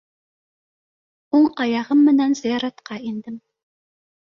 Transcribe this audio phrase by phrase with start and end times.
[1.41, 3.39] Уң аяғым менән зыяратҡа индем.